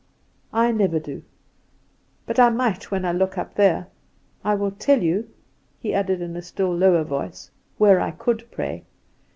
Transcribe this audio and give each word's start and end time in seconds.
"I 0.51 0.71
never 0.71 0.97
do; 0.99 1.21
but 2.25 2.39
I 2.39 2.49
might 2.49 2.89
when 2.89 3.05
I 3.05 3.11
look 3.11 3.37
up 3.37 3.53
there. 3.53 3.85
I 4.43 4.55
will 4.55 4.71
tell 4.71 5.03
you," 5.03 5.29
he 5.79 5.93
added, 5.93 6.21
in 6.23 6.35
a 6.35 6.41
still 6.41 6.75
lower 6.75 7.03
voice, 7.03 7.51
"where 7.77 7.99
I 7.99 8.09
could 8.09 8.49
pray. 8.49 8.83